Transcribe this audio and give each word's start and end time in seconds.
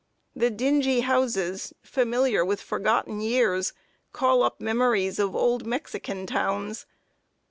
The 0.35 0.49
dingy 0.49 1.01
houses, 1.01 1.75
"familiar 1.83 2.43
with 2.43 2.59
forgotten 2.59 3.21
years," 3.21 3.71
call 4.13 4.41
up 4.41 4.59
memories 4.59 5.19
of 5.19 5.35
old 5.35 5.67
Mexican 5.67 6.25
towns. 6.25 6.87